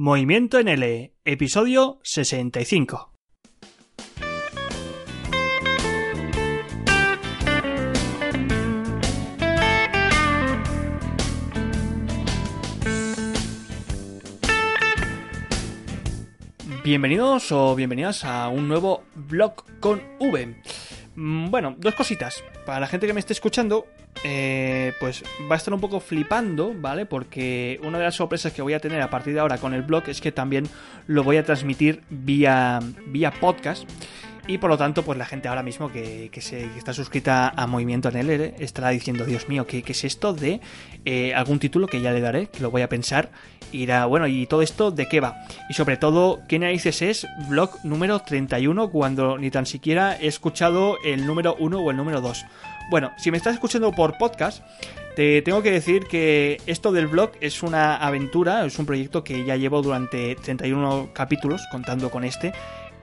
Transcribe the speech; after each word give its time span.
Movimiento 0.00 0.60
en 0.60 0.68
L, 0.68 1.12
episodio 1.24 1.98
65. 2.04 3.12
Bienvenidos 16.84 17.50
o 17.50 17.74
bienvenidas 17.74 18.24
a 18.24 18.46
un 18.50 18.68
nuevo 18.68 19.02
blog 19.16 19.64
con 19.80 20.00
V. 20.20 20.62
Mm, 21.18 21.50
bueno, 21.50 21.74
dos 21.76 21.96
cositas. 21.96 22.44
Para 22.64 22.78
la 22.78 22.86
gente 22.86 23.08
que 23.08 23.12
me 23.12 23.18
esté 23.18 23.32
escuchando, 23.32 23.88
eh, 24.22 24.92
pues 25.00 25.24
va 25.50 25.56
a 25.56 25.58
estar 25.58 25.74
un 25.74 25.80
poco 25.80 25.98
flipando, 25.98 26.72
¿vale? 26.76 27.06
Porque 27.06 27.80
una 27.82 27.98
de 27.98 28.04
las 28.04 28.14
sorpresas 28.14 28.52
que 28.52 28.62
voy 28.62 28.74
a 28.74 28.78
tener 28.78 29.02
a 29.02 29.10
partir 29.10 29.34
de 29.34 29.40
ahora 29.40 29.58
con 29.58 29.74
el 29.74 29.82
blog 29.82 30.04
es 30.06 30.20
que 30.20 30.30
también 30.30 30.68
lo 31.08 31.24
voy 31.24 31.36
a 31.36 31.44
transmitir 31.44 32.04
vía, 32.08 32.78
vía 33.06 33.32
podcast. 33.32 33.82
Y 34.48 34.56
por 34.56 34.70
lo 34.70 34.78
tanto, 34.78 35.04
pues 35.04 35.18
la 35.18 35.26
gente 35.26 35.46
ahora 35.46 35.62
mismo 35.62 35.92
que, 35.92 36.30
se, 36.40 36.64
está 36.78 36.94
suscrita 36.94 37.52
a 37.54 37.66
Movimiento 37.66 38.08
en 38.08 38.26
NLR 38.26 38.54
estará 38.58 38.88
diciendo, 38.88 39.26
Dios 39.26 39.46
mío, 39.46 39.66
¿qué, 39.66 39.84
es 39.86 40.04
esto 40.04 40.32
de 40.32 40.62
eh, 41.04 41.34
algún 41.34 41.58
título 41.58 41.86
que 41.86 42.00
ya 42.00 42.12
le 42.12 42.22
daré? 42.22 42.46
Que 42.46 42.60
lo 42.60 42.70
voy 42.70 42.80
a 42.80 42.88
pensar. 42.88 43.30
Y 43.72 43.86
bueno, 44.08 44.26
¿y 44.26 44.46
todo 44.46 44.62
esto 44.62 44.90
de 44.90 45.06
qué 45.06 45.20
va? 45.20 45.36
Y 45.68 45.74
sobre 45.74 45.98
todo, 45.98 46.40
¿qué 46.48 46.58
narices 46.58 47.02
es 47.02 47.26
blog 47.50 47.72
número 47.84 48.20
31 48.20 48.88
cuando 48.88 49.36
ni 49.36 49.50
tan 49.50 49.66
siquiera 49.66 50.16
he 50.18 50.28
escuchado 50.28 50.96
el 51.04 51.26
número 51.26 51.54
1 51.58 51.78
o 51.78 51.90
el 51.90 51.96
número 51.98 52.22
2? 52.22 52.46
Bueno, 52.90 53.12
si 53.18 53.30
me 53.30 53.36
estás 53.36 53.52
escuchando 53.52 53.92
por 53.92 54.16
podcast, 54.16 54.64
te 55.14 55.42
tengo 55.42 55.62
que 55.62 55.70
decir 55.70 56.06
que 56.06 56.58
esto 56.64 56.90
del 56.90 57.06
blog 57.06 57.32
es 57.42 57.62
una 57.62 57.96
aventura, 57.96 58.64
es 58.64 58.78
un 58.78 58.86
proyecto 58.86 59.22
que 59.24 59.44
ya 59.44 59.56
llevo 59.56 59.82
durante 59.82 60.36
31 60.36 61.10
capítulos, 61.12 61.60
contando 61.70 62.08
con 62.10 62.24
este, 62.24 62.54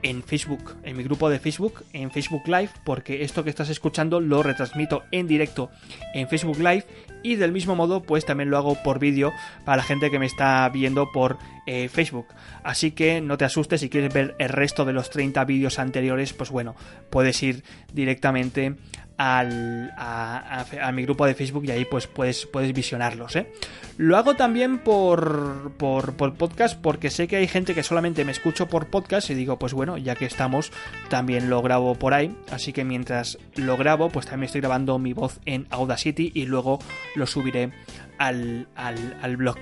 en 0.06 0.22
Facebook, 0.22 0.76
en 0.84 0.96
mi 0.96 1.02
grupo 1.02 1.28
de 1.28 1.40
Facebook, 1.40 1.84
en 1.92 2.12
Facebook 2.12 2.46
Live, 2.46 2.70
porque 2.84 3.22
esto 3.22 3.42
que 3.42 3.50
estás 3.50 3.68
escuchando 3.70 4.20
lo 4.20 4.42
retransmito 4.42 5.02
en 5.10 5.26
directo 5.26 5.70
en 6.14 6.28
Facebook 6.28 6.58
Live 6.58 6.84
y 7.26 7.34
del 7.34 7.50
mismo 7.50 7.74
modo 7.74 8.02
pues 8.02 8.24
también 8.24 8.50
lo 8.50 8.56
hago 8.56 8.80
por 8.84 9.00
vídeo 9.00 9.32
para 9.64 9.78
la 9.78 9.82
gente 9.82 10.10
que 10.12 10.20
me 10.20 10.26
está 10.26 10.68
viendo 10.68 11.10
por 11.10 11.38
eh, 11.66 11.88
Facebook. 11.88 12.28
Así 12.62 12.92
que 12.92 13.20
no 13.20 13.36
te 13.36 13.44
asustes 13.44 13.80
si 13.80 13.88
quieres 13.88 14.14
ver 14.14 14.36
el 14.38 14.48
resto 14.48 14.84
de 14.84 14.92
los 14.92 15.10
30 15.10 15.44
vídeos 15.44 15.80
anteriores, 15.80 16.32
pues 16.32 16.50
bueno, 16.50 16.76
puedes 17.10 17.42
ir 17.42 17.64
directamente 17.92 18.76
al, 19.18 19.92
a, 19.96 20.92
mi 20.92 21.02
grupo 21.02 21.26
de 21.26 21.34
Facebook 21.34 21.64
y 21.64 21.70
ahí 21.70 21.84
pues 21.84 22.06
puedes, 22.06 22.46
puedes 22.46 22.72
visionarlos. 22.72 23.36
¿eh? 23.36 23.50
Lo 23.96 24.16
hago 24.16 24.34
también 24.34 24.78
por, 24.78 25.72
por, 25.78 26.14
por, 26.14 26.34
podcast 26.34 26.78
porque 26.78 27.10
sé 27.10 27.26
que 27.28 27.36
hay 27.36 27.48
gente 27.48 27.74
que 27.74 27.82
solamente 27.82 28.24
me 28.24 28.32
escucho 28.32 28.68
por 28.68 28.88
podcast 28.88 29.30
y 29.30 29.34
digo 29.34 29.58
pues 29.58 29.72
bueno, 29.72 29.96
ya 29.96 30.16
que 30.16 30.26
estamos, 30.26 30.70
también 31.08 31.48
lo 31.48 31.62
grabo 31.62 31.94
por 31.94 32.14
ahí. 32.14 32.36
Así 32.50 32.72
que 32.72 32.84
mientras 32.84 33.38
lo 33.54 33.76
grabo 33.76 34.10
pues 34.10 34.26
también 34.26 34.46
estoy 34.46 34.60
grabando 34.60 34.98
mi 34.98 35.12
voz 35.12 35.40
en 35.46 35.66
Audacity 35.70 36.32
y 36.34 36.46
luego 36.46 36.78
lo 37.16 37.26
subiré 37.26 37.70
al, 38.18 38.68
al, 38.76 39.18
al 39.22 39.36
blog. 39.36 39.58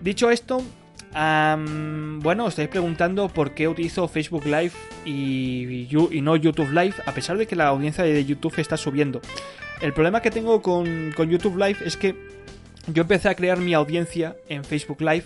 Dicho 0.00 0.30
esto, 0.30 0.62
bueno, 1.14 2.44
os 2.44 2.50
estáis 2.50 2.68
preguntando 2.68 3.28
por 3.28 3.52
qué 3.52 3.68
utilizo 3.68 4.08
Facebook 4.08 4.44
Live 4.46 4.72
y, 5.04 5.88
no 6.22 6.36
YouTube 6.36 6.70
Live, 6.70 6.94
a 7.06 7.12
pesar 7.12 7.36
de 7.36 7.46
que 7.46 7.56
la 7.56 7.68
audiencia 7.68 8.04
de 8.04 8.24
YouTube 8.24 8.54
está 8.58 8.76
subiendo. 8.76 9.20
El 9.80 9.92
problema 9.92 10.22
que 10.22 10.30
tengo 10.30 10.62
con, 10.62 11.12
con 11.16 11.28
YouTube 11.28 11.56
Live 11.56 11.78
es 11.84 11.96
que 11.96 12.16
yo 12.86 13.02
empecé 13.02 13.28
a 13.28 13.34
crear 13.34 13.58
mi 13.58 13.74
audiencia 13.74 14.36
en 14.48 14.64
Facebook 14.64 15.00
Live 15.00 15.24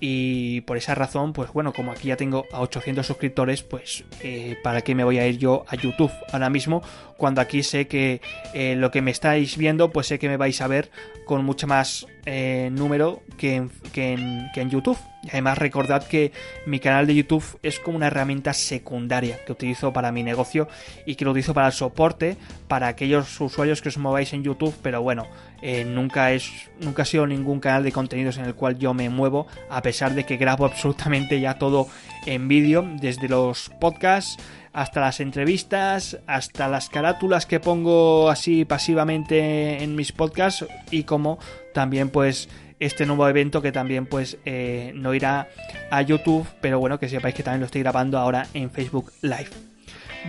y 0.00 0.62
por 0.62 0.78
esa 0.78 0.94
razón, 0.94 1.34
pues 1.34 1.52
bueno, 1.52 1.74
como 1.74 1.92
aquí 1.92 2.08
ya 2.08 2.16
tengo 2.16 2.46
a 2.52 2.62
800 2.62 3.06
suscriptores, 3.06 3.62
pues 3.62 4.04
eh, 4.22 4.56
¿para 4.62 4.80
qué 4.80 4.94
me 4.94 5.04
voy 5.04 5.18
a 5.18 5.26
ir 5.26 5.36
yo 5.36 5.64
a 5.68 5.76
YouTube 5.76 6.10
ahora 6.32 6.48
mismo? 6.48 6.82
Cuando 7.18 7.42
aquí 7.42 7.62
sé 7.62 7.86
que 7.86 8.22
eh, 8.54 8.76
lo 8.76 8.90
que 8.90 9.02
me 9.02 9.10
estáis 9.10 9.58
viendo, 9.58 9.90
pues 9.90 10.06
sé 10.06 10.18
que 10.18 10.28
me 10.28 10.38
vais 10.38 10.58
a 10.62 10.66
ver 10.68 10.90
con 11.26 11.44
mucho 11.44 11.66
más 11.66 12.06
eh, 12.24 12.70
número 12.72 13.22
que 13.36 13.56
en, 13.56 13.70
que, 13.92 14.12
en, 14.12 14.70
YouTube. 14.70 14.98
Y 15.22 15.28
además 15.30 15.58
recordad 15.58 16.06
que 16.06 16.32
mi 16.64 16.80
canal 16.80 17.06
de 17.06 17.14
YouTube 17.14 17.58
es 17.62 17.78
como 17.78 17.96
una 17.96 18.06
herramienta 18.06 18.54
secundaria 18.54 19.44
que 19.44 19.52
utilizo 19.52 19.92
para 19.92 20.12
mi 20.12 20.22
negocio 20.22 20.66
y 21.04 21.14
que 21.14 21.24
lo 21.24 21.32
utilizo 21.32 21.52
para 21.52 21.66
el 21.66 21.72
soporte, 21.72 22.36
para 22.68 22.88
aquellos 22.88 23.40
usuarios 23.40 23.82
que 23.82 23.90
os 23.90 23.98
mováis 23.98 24.32
en 24.32 24.42
YouTube, 24.42 24.74
pero 24.82 25.02
bueno, 25.02 25.26
nunca, 25.62 26.32
es, 26.32 26.50
nunca 26.80 27.02
ha 27.02 27.04
sido 27.04 27.26
ningún 27.26 27.60
canal 27.60 27.84
de 27.84 27.92
contenidos 27.92 28.38
en 28.38 28.46
el 28.46 28.54
cual 28.54 28.78
yo 28.78 28.94
me 28.94 29.10
muevo, 29.10 29.46
a 29.68 29.82
pesar 29.82 30.14
de 30.14 30.24
que 30.24 30.36
grabo 30.36 30.64
absolutamente 30.66 31.40
ya 31.40 31.54
todo 31.54 31.88
en 32.26 32.48
vídeo, 32.48 32.86
desde 33.00 33.28
los 33.28 33.70
podcasts 33.80 34.38
hasta 34.72 35.00
las 35.00 35.20
entrevistas, 35.20 36.18
hasta 36.26 36.68
las 36.68 36.88
carátulas 36.88 37.46
que 37.46 37.60
pongo 37.60 38.30
así 38.30 38.64
pasivamente 38.64 39.82
en 39.82 39.96
mis 39.96 40.12
podcasts 40.12 40.64
y 40.90 41.04
como 41.04 41.38
también 41.74 42.10
pues 42.10 42.48
este 42.78 43.04
nuevo 43.04 43.28
evento 43.28 43.60
que 43.62 43.72
también 43.72 44.06
pues 44.06 44.38
eh, 44.44 44.92
no 44.94 45.12
irá 45.14 45.48
a 45.90 46.02
YouTube, 46.02 46.46
pero 46.60 46.78
bueno 46.78 46.98
que 46.98 47.08
sepáis 47.08 47.34
que 47.34 47.42
también 47.42 47.60
lo 47.60 47.66
estoy 47.66 47.82
grabando 47.82 48.18
ahora 48.18 48.46
en 48.54 48.70
Facebook 48.70 49.12
Live. 49.22 49.50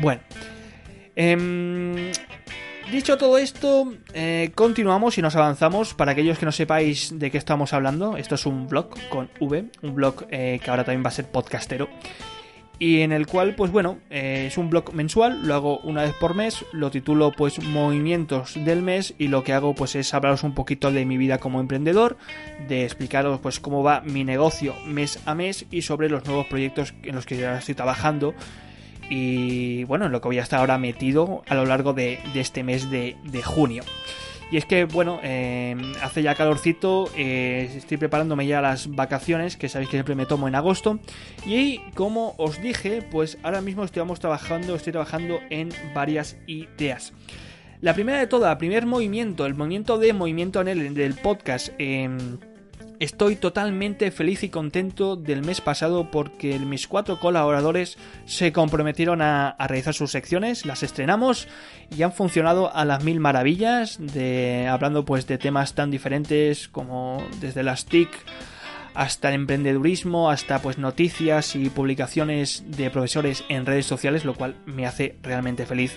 Bueno, 0.02 0.22
eh, 1.16 2.12
Dicho 2.92 3.18
todo 3.18 3.38
esto, 3.38 3.94
eh, 4.14 4.52
continuamos 4.54 5.18
y 5.18 5.22
nos 5.22 5.38
avanzamos. 5.38 5.94
Para 5.94 6.12
aquellos 6.12 6.38
que 6.38 6.46
no 6.46 6.52
sepáis 6.52 7.18
de 7.18 7.32
qué 7.32 7.38
estamos 7.38 7.72
hablando, 7.72 8.18
esto 8.18 8.36
es 8.36 8.46
un 8.46 8.68
blog 8.68 8.90
con 9.08 9.30
V, 9.40 9.64
un 9.82 9.96
blog 9.96 10.26
eh, 10.30 10.60
que 10.62 10.70
ahora 10.70 10.84
también 10.84 11.02
va 11.02 11.08
a 11.08 11.12
ser 11.12 11.32
podcastero. 11.32 11.88
Y 12.80 13.00
en 13.00 13.14
el 13.14 13.28
cual, 13.28 13.56
pues 13.56 13.72
bueno, 13.72 14.00
eh, 14.10 14.48
es 14.48 14.58
un 14.58 14.70
blog 14.70 14.94
mensual, 14.94 15.48
lo 15.48 15.54
hago 15.54 15.80
una 15.84 16.04
vez 16.04 16.14
por 16.20 16.36
mes, 16.36 16.66
lo 16.74 16.92
titulo 16.92 17.32
pues 17.32 17.64
Movimientos 17.64 18.56
del 18.56 18.82
mes 18.82 19.14
y 19.18 19.30
lo 19.30 19.46
que 19.46 19.54
hago 19.54 19.74
pues 19.74 19.96
es 19.96 20.14
hablaros 20.14 20.44
un 20.44 20.54
poquito 20.54 20.92
de 20.92 21.06
mi 21.06 21.16
vida 21.16 21.38
como 21.38 21.62
emprendedor, 21.62 22.18
de 22.68 22.84
explicaros 22.84 23.40
pues 23.40 23.62
cómo 23.62 23.84
va 23.84 24.02
mi 24.02 24.26
negocio 24.26 24.76
mes 24.86 25.18
a 25.26 25.34
mes 25.34 25.66
y 25.72 25.84
sobre 25.84 26.10
los 26.10 26.26
nuevos 26.26 26.48
proyectos 26.48 26.94
en 27.04 27.16
los 27.16 27.26
que 27.26 27.38
ya 27.38 27.60
estoy 27.60 27.76
trabajando 27.76 28.34
y 29.12 29.84
bueno, 29.84 30.06
en 30.06 30.14
lo 30.14 30.22
que 30.22 30.30
voy 30.30 30.40
a 30.40 30.42
estar 30.42 30.62
ahora 30.62 30.78
metido 30.78 31.44
a 31.50 31.54
lo 31.54 31.66
largo 31.66 31.92
de, 31.92 32.20
este 32.34 32.64
mes 32.64 32.90
de, 32.90 33.16
junio. 33.44 33.84
Y 34.50 34.58
es 34.58 34.66
que, 34.66 34.86
bueno, 34.86 35.20
eh, 35.22 35.76
hace 36.02 36.24
ya 36.24 36.34
calorcito, 36.34 37.10
eh, 37.18 37.70
estoy 37.76 37.98
preparándome 37.98 38.48
ya 38.48 38.62
las 38.62 38.90
vacaciones, 38.90 39.58
que 39.58 39.68
sabéis 39.68 39.90
que 39.90 39.98
siempre 39.98 40.16
me 40.16 40.26
tomo 40.26 40.48
en 40.48 40.56
agosto. 40.56 41.00
Y 41.46 41.80
como 41.94 42.36
os 42.38 42.62
dije, 42.62 43.02
pues 43.02 43.38
ahora 43.44 43.60
mismo 43.60 43.84
estamos 43.84 44.22
trabajando, 44.22 44.76
estoy 44.76 44.94
trabajando 44.94 45.42
en 45.50 45.70
varias 45.94 46.38
ideas. 46.48 47.12
La 47.82 47.94
primera 47.94 48.18
de 48.18 48.28
todas, 48.28 48.56
primer 48.56 48.86
movimiento, 48.86 49.46
el 49.46 49.56
movimiento 49.56 49.98
de 49.98 50.14
movimiento 50.14 50.62
en 50.62 50.70
el 50.70 50.94
del 50.94 51.16
podcast. 51.16 51.70
Eh, 51.80 52.10
Estoy 53.02 53.36
totalmente 53.36 54.12
feliz 54.12 54.44
y 54.44 54.50
contento 54.50 55.16
del 55.16 55.42
mes 55.42 55.60
pasado 55.60 56.12
porque 56.12 56.60
mis 56.60 56.88
cuatro 56.88 57.20
colaboradores 57.20 57.98
se 58.26 58.52
comprometieron 58.52 59.24
a, 59.24 59.56
realizar 59.58 59.96
sus 59.96 60.12
secciones, 60.12 60.68
las 60.68 60.84
estrenamos 60.84 61.48
y 61.90 62.04
han 62.04 62.14
funcionado 62.14 62.72
a 62.72 62.86
las 62.86 63.04
mil 63.04 63.20
maravillas, 63.20 63.98
hablando 64.70 65.04
pues 65.04 65.26
de 65.26 65.40
temas 65.40 65.74
tan 65.74 65.90
diferentes 65.90 66.68
como 66.68 67.26
desde 67.40 67.64
las 67.64 67.86
TIC 67.86 68.08
hasta 68.94 69.30
el 69.30 69.36
emprendedurismo, 69.36 70.30
hasta 70.30 70.62
pues 70.62 70.78
noticias 70.78 71.56
y 71.56 71.72
publicaciones 71.72 72.66
de 72.68 72.92
profesores 72.92 73.44
en 73.50 73.66
redes 73.66 73.88
sociales, 73.88 74.26
lo 74.26 74.36
cual 74.36 74.58
me 74.68 74.86
hace 74.86 75.16
realmente 75.24 75.66
feliz. 75.66 75.96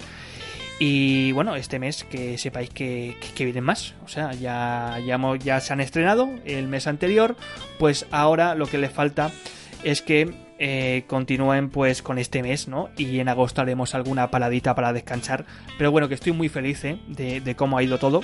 Y 0.78 1.30
bueno, 1.32 1.54
este 1.54 1.78
mes 1.78 2.04
que 2.04 2.36
sepáis 2.36 2.70
que, 2.70 3.16
que, 3.36 3.44
vienen 3.44 3.64
más. 3.64 3.94
O 4.04 4.08
sea, 4.08 4.32
ya, 4.32 4.98
ya, 5.06 5.18
ya, 5.36 5.60
se 5.60 5.72
han 5.72 5.80
estrenado 5.80 6.28
el 6.44 6.66
mes 6.66 6.86
anterior. 6.86 7.36
Pues 7.78 8.06
ahora 8.10 8.54
lo 8.54 8.66
que 8.66 8.78
le 8.78 8.88
falta 8.88 9.30
es 9.84 10.02
que 10.02 10.34
eh, 10.58 11.04
continúen 11.06 11.70
pues 11.70 12.02
con 12.02 12.18
este 12.18 12.42
mes, 12.42 12.66
¿no? 12.66 12.90
Y 12.96 13.20
en 13.20 13.28
agosto 13.28 13.60
haremos 13.60 13.94
alguna 13.94 14.30
paradita 14.30 14.74
para 14.74 14.92
descansar. 14.92 15.46
Pero 15.78 15.92
bueno, 15.92 16.08
que 16.08 16.14
estoy 16.14 16.32
muy 16.32 16.48
feliz 16.48 16.84
¿eh? 16.84 16.98
de, 17.06 17.54
cómo 17.54 17.78
ha 17.78 17.82
ido 17.82 17.98
todo. 17.98 18.22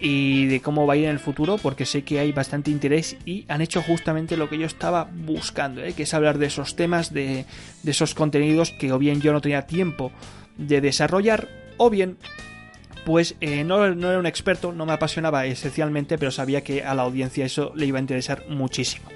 Y 0.00 0.46
de 0.46 0.60
cómo 0.60 0.86
va 0.86 0.94
a 0.94 0.96
ir 0.96 1.06
en 1.06 1.10
el 1.10 1.18
futuro, 1.18 1.58
porque 1.58 1.84
sé 1.84 2.02
que 2.02 2.20
hay 2.20 2.30
bastante 2.30 2.70
interés 2.70 3.16
y 3.24 3.44
han 3.48 3.60
hecho 3.60 3.82
justamente 3.82 4.36
lo 4.36 4.48
que 4.48 4.56
yo 4.56 4.64
estaba 4.64 5.10
buscando, 5.12 5.82
¿eh? 5.82 5.92
que 5.92 6.04
es 6.04 6.14
hablar 6.14 6.38
de 6.38 6.46
esos 6.46 6.76
temas, 6.76 7.12
de 7.12 7.46
esos 7.84 8.14
contenidos 8.14 8.70
que 8.70 8.92
o 8.92 8.98
bien 9.00 9.20
yo 9.20 9.32
no 9.32 9.40
tenía 9.40 9.66
tiempo 9.66 10.12
de 10.56 10.80
desarrollar 10.80 11.48
o 11.78 11.88
bien 11.90 12.18
pues 13.08 13.36
eh, 13.40 13.64
no, 13.64 13.82
era 13.86 14.18
un 14.18 14.26
experto, 14.26 14.70
no 14.70 14.84
me 14.84 14.92
apasionaba 14.92 15.46
esencialmente, 15.46 16.18
pero 16.18 16.30
sabía 16.30 16.62
que 16.62 16.84
a 16.84 16.94
la 16.94 17.04
audiencia 17.04 17.46
eso 17.46 17.72
le 17.74 17.86
iba 17.86 17.96
a 17.96 18.02
interesar 18.02 18.44
muchísimo. 18.50 19.08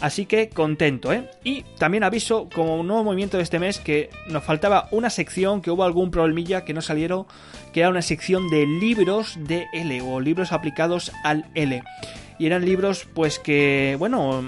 Así 0.00 0.26
que 0.26 0.48
contento, 0.48 1.12
¿eh? 1.12 1.28
Y 1.42 1.62
también 1.76 2.04
aviso, 2.04 2.48
como 2.54 2.76
un 2.76 2.86
nuevo 2.86 3.02
movimiento 3.02 3.36
de 3.36 3.42
este 3.42 3.58
mes, 3.58 3.80
que 3.80 4.10
nos 4.28 4.44
faltaba 4.44 4.86
una 4.92 5.10
sección, 5.10 5.60
que 5.60 5.72
hubo 5.72 5.82
algún 5.82 6.12
problemilla 6.12 6.64
que 6.64 6.72
no 6.72 6.82
salieron, 6.82 7.26
que 7.72 7.80
era 7.80 7.90
una 7.90 8.00
sección 8.00 8.48
de 8.48 8.64
libros 8.64 9.36
de 9.40 9.66
L, 9.72 10.00
o 10.02 10.20
libros 10.20 10.52
aplicados 10.52 11.10
al 11.24 11.50
L. 11.56 11.82
Y 12.38 12.46
eran 12.46 12.64
libros, 12.64 13.08
pues 13.12 13.40
que, 13.40 13.96
bueno, 13.98 14.40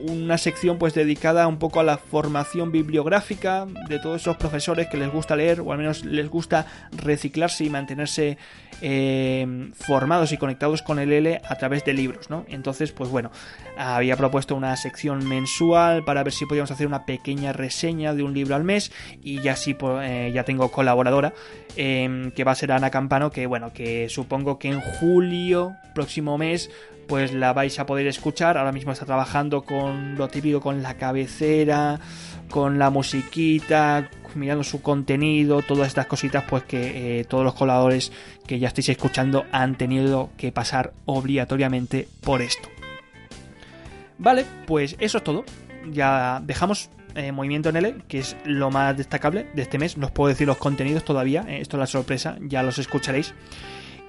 una 0.00 0.38
sección 0.38 0.78
pues 0.78 0.94
dedicada 0.94 1.46
un 1.46 1.58
poco 1.58 1.80
a 1.80 1.84
la 1.84 1.98
formación 1.98 2.72
bibliográfica 2.72 3.66
de 3.88 3.98
todos 3.98 4.20
esos 4.20 4.36
profesores 4.36 4.88
que 4.88 4.96
les 4.96 5.10
gusta 5.12 5.36
leer 5.36 5.60
o 5.60 5.72
al 5.72 5.78
menos 5.78 6.04
les 6.04 6.28
gusta 6.28 6.66
reciclarse 6.92 7.64
y 7.64 7.70
mantenerse 7.70 8.38
eh, 8.80 9.70
formados 9.74 10.32
y 10.32 10.36
conectados 10.36 10.82
con 10.82 10.98
el 10.98 11.12
L 11.12 11.40
a 11.44 11.54
través 11.56 11.84
de 11.84 11.92
libros, 11.92 12.30
¿no? 12.30 12.44
Entonces, 12.48 12.92
pues 12.92 13.10
bueno, 13.10 13.30
había 13.76 14.16
propuesto 14.16 14.54
una 14.54 14.76
sección 14.76 15.26
mensual 15.26 16.04
para 16.04 16.22
ver 16.22 16.32
si 16.32 16.46
podíamos 16.46 16.70
hacer 16.70 16.86
una 16.86 17.04
pequeña 17.04 17.52
reseña 17.52 18.14
de 18.14 18.22
un 18.22 18.34
libro 18.34 18.54
al 18.54 18.64
mes 18.64 18.92
y 19.22 19.40
ya 19.40 19.56
sí, 19.56 19.74
pues, 19.74 20.08
eh, 20.08 20.30
ya 20.32 20.44
tengo 20.44 20.70
colaboradora 20.70 21.32
em, 21.76 22.30
que 22.30 22.44
va 22.44 22.52
a 22.52 22.54
ser 22.54 22.72
Ana 22.72 22.90
Campano, 22.90 23.30
que 23.30 23.46
bueno, 23.46 23.72
que 23.72 24.08
supongo 24.08 24.58
que 24.58 24.68
en 24.68 24.80
julio, 24.80 25.74
próximo 25.94 26.38
mes, 26.38 26.70
pues 27.08 27.32
la 27.32 27.52
vais 27.52 27.78
a 27.78 27.86
poder 27.86 28.06
escuchar. 28.06 28.58
Ahora 28.58 28.70
mismo 28.70 28.92
está 28.92 29.06
trabajando 29.06 29.62
con 29.62 30.16
lo 30.16 30.28
típico, 30.28 30.60
con 30.60 30.82
la 30.82 30.94
cabecera, 30.94 31.98
con 32.50 32.78
la 32.78 32.90
musiquita, 32.90 34.10
mirando 34.34 34.62
su 34.62 34.82
contenido, 34.82 35.62
todas 35.62 35.88
estas 35.88 36.06
cositas, 36.06 36.44
pues 36.48 36.62
que 36.64 37.20
eh, 37.20 37.24
todos 37.24 37.44
los 37.44 37.54
colaboradores 37.54 38.12
que 38.46 38.58
ya 38.58 38.68
estáis 38.68 38.90
escuchando 38.90 39.44
han 39.50 39.76
tenido 39.76 40.30
que 40.36 40.52
pasar 40.52 40.92
obligatoriamente 41.06 42.06
por 42.20 42.42
esto. 42.42 42.68
Vale, 44.18 44.44
pues 44.66 44.96
eso 45.00 45.18
es 45.18 45.24
todo. 45.24 45.44
Ya 45.90 46.42
dejamos 46.44 46.90
eh, 47.14 47.32
movimiento 47.32 47.70
en 47.70 47.76
L, 47.76 47.94
que 48.06 48.18
es 48.18 48.36
lo 48.44 48.70
más 48.70 48.96
destacable 48.96 49.46
de 49.54 49.62
este 49.62 49.78
mes. 49.78 49.96
No 49.96 50.06
os 50.06 50.12
puedo 50.12 50.28
decir 50.28 50.46
los 50.46 50.58
contenidos 50.58 51.04
todavía, 51.04 51.44
eh, 51.48 51.60
esto 51.60 51.76
es 51.76 51.80
la 51.80 51.86
sorpresa, 51.86 52.36
ya 52.40 52.62
los 52.62 52.78
escucharéis. 52.78 53.34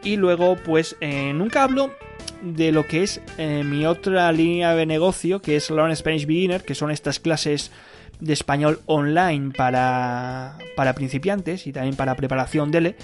Y 0.04 0.16
luego, 0.16 0.56
pues 0.56 0.96
nunca 1.34 1.64
hablo 1.64 1.94
de 2.42 2.72
lo 2.72 2.86
que 2.88 3.04
es 3.04 3.22
mi 3.38 3.86
otra 3.86 4.32
línea 4.32 4.76
de 4.76 4.86
negocio, 4.86 5.42
que 5.42 5.56
es 5.56 5.70
Learn 5.70 5.96
Spanish 5.96 6.26
Beginner, 6.26 6.64
que 6.64 6.76
son 6.76 6.92
estas 6.92 7.20
clases 7.20 7.72
de 8.20 8.34
español 8.34 8.80
online 8.86 9.52
para, 9.56 10.58
para 10.76 10.94
principiantes 10.94 11.68
y 11.68 11.74
también 11.74 11.96
para 11.96 12.16
preparación 12.16 12.72
de 12.72 12.82
DELE. 12.82 12.96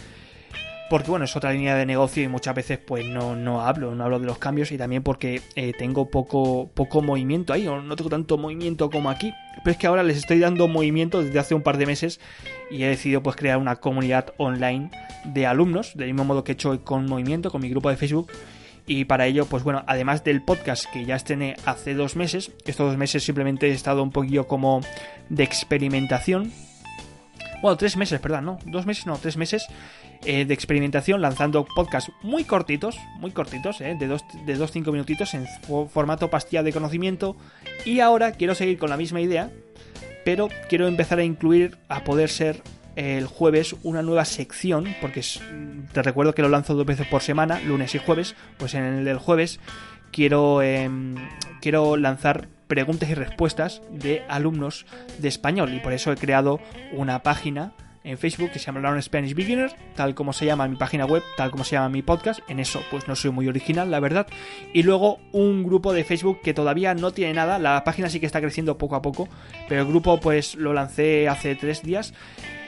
Porque 0.90 1.10
bueno, 1.10 1.26
es 1.26 1.36
otra 1.36 1.52
línea 1.52 1.76
de 1.76 1.86
negocio 1.86 2.22
y 2.22 2.28
muchas 2.28 2.54
veces 2.54 2.78
pues 2.78 3.06
no, 3.06 3.36
no 3.36 3.62
hablo, 3.62 3.96
no 3.96 4.04
hablo 4.04 4.20
de 4.20 4.28
los 4.28 4.38
cambios 4.38 4.72
y 4.72 4.78
también 4.78 5.02
porque 5.02 5.42
eh, 5.56 5.74
tengo 5.78 6.10
poco, 6.10 6.70
poco 6.74 7.02
movimiento 7.02 7.54
ahí, 7.54 7.68
o 7.68 7.82
no 7.82 7.96
tengo 7.96 8.10
tanto 8.10 8.38
movimiento 8.38 8.90
como 8.90 9.10
aquí. 9.10 9.34
Pero 9.64 9.72
es 9.72 9.78
que 9.78 9.88
ahora 9.88 10.04
les 10.04 10.18
estoy 10.18 10.40
dando 10.40 10.68
movimiento 10.68 11.24
desde 11.24 11.40
hace 11.40 11.56
un 11.56 11.64
par 11.64 11.78
de 11.78 11.88
meses 11.88 12.20
y 12.70 12.84
he 12.84 12.88
decidido 12.88 13.24
pues 13.24 13.36
crear 13.36 13.58
una 13.58 13.78
comunidad 13.78 14.34
online 14.38 14.92
de 15.24 15.48
alumnos, 15.48 15.96
del 15.96 16.08
mismo 16.08 16.24
modo 16.26 16.44
que 16.44 16.52
he 16.52 16.54
hecho 16.54 16.84
con 16.84 17.08
movimiento, 17.08 17.50
con 17.50 17.62
mi 17.62 17.70
grupo 17.70 17.90
de 17.90 17.98
Facebook 17.98 18.31
y 18.88 19.06
para 19.06 19.26
ello, 19.26 19.46
pues 19.46 19.64
bueno, 19.64 19.84
además 19.88 20.24
del 20.24 20.44
podcast 20.44 20.86
que 20.92 21.06
ya 21.06 21.16
estrené 21.16 21.56
hace 21.66 21.96
dos 21.96 22.16
meses, 22.16 22.52
estos 22.66 22.88
dos 22.90 22.98
meses 22.98 23.24
simplemente 23.24 23.68
he 23.68 23.72
estado 23.72 24.04
un 24.04 24.12
poquillo 24.12 24.48
como 24.48 24.81
de 25.30 25.44
experimentación. 25.44 26.52
Bueno, 27.62 27.78
tres 27.78 27.98
meses, 27.98 28.19
perdón, 28.19 28.46
no, 28.46 28.60
dos 28.66 28.86
meses, 28.86 29.06
no, 29.06 29.18
tres 29.18 29.38
meses 29.38 29.66
eh, 30.24 30.46
de 30.46 30.54
experimentación 30.54 31.22
lanzando 31.22 31.66
podcasts 31.66 32.12
muy 32.22 32.44
cortitos, 32.44 32.98
muy 33.19 33.31
cortitos, 33.31 33.81
eh, 33.81 33.96
de 33.98 34.07
dos, 34.07 34.24
de 34.46 34.56
dos, 34.56 34.72
cinco 34.72 34.92
minutitos 34.92 35.34
en 35.34 35.48
formato 35.90 36.30
pastilla 36.30 36.63
de 36.63 36.74
conocimiento. 36.74 37.36
Y 37.86 38.00
ahora 38.00 38.34
quiero 38.34 38.56
seguir 38.56 38.78
con 38.78 38.90
la 38.90 38.98
misma 38.98 39.22
idea, 39.22 39.50
pero 40.24 40.50
quiero 40.69 40.88
empezar 40.88 41.19
a 41.19 41.24
incluir, 41.24 41.78
a 41.90 42.04
poder 42.04 42.30
ser 42.30 42.62
el 42.96 43.28
jueves 43.28 43.75
una 43.84 44.02
nueva 44.02 44.25
sección, 44.25 44.96
porque 45.02 45.22
te 45.92 46.02
recuerdo 46.02 46.34
que 46.34 46.42
lo 46.42 46.50
lanzo 46.50 46.75
dos 46.75 46.86
veces 46.86 47.07
por 47.07 47.22
semana, 47.22 47.60
lunes 47.60 47.94
y 47.94 48.00
jueves, 48.00 48.36
pues 48.57 48.74
en 48.74 48.84
el 48.84 49.06
del 49.06 49.18
jueves 49.18 49.60
quiero, 50.12 50.62
em, 50.62 51.16
quiero 51.62 51.98
lanzar 51.98 52.48
preguntas 52.68 53.10
y 53.10 53.14
respuestas 53.14 53.82
de 53.92 54.24
alumnos 54.28 54.86
de 55.20 55.28
español 55.28 55.74
y 55.74 55.80
por 55.80 55.94
eso 55.94 56.12
he 56.12 56.16
creado 56.16 56.60
una 56.92 57.24
página 57.24 57.74
en 58.06 58.20
Facebook 58.20 58.52
que 58.52 58.60
se 58.60 58.68
llama 58.68 58.82
Learn 58.82 59.02
Spanish 59.02 59.34
Beginner, 59.34 59.76
tal 59.96 60.14
como 60.14 60.32
se 60.32 60.46
llama 60.46 60.68
mi 60.68 60.76
página 60.76 61.06
web, 61.06 61.24
tal 61.38 61.50
como 61.50 61.64
se 61.64 61.72
llama 61.72 61.90
mi 61.90 62.04
podcast. 62.04 62.40
En 62.48 62.60
eso, 62.60 62.80
pues 62.92 63.08
no 63.08 63.16
soy 63.16 63.32
muy 63.32 63.48
original, 63.48 63.90
la 63.90 64.00
verdad. 64.00 64.28
Y 64.74 64.84
luego 64.84 65.20
un 65.32 65.64
grupo 65.64 65.92
de 65.92 66.04
Facebook 66.04 66.40
que 66.44 66.54
todavía 66.54 66.94
no 66.94 67.12
tiene 67.12 67.34
nada. 67.34 67.58
La 67.58 67.84
página 67.84 68.10
sí 68.10 68.20
que 68.20 68.28
está 68.28 68.42
creciendo 68.42 68.78
poco 68.78 68.96
a 68.96 69.02
poco, 69.02 69.28
pero 69.68 69.82
el 69.82 69.88
grupo, 69.88 70.20
pues 70.20 70.54
lo 70.54 70.72
lancé 70.72 71.28
hace 71.28 71.56
tres 71.56 71.82
días 71.82 72.14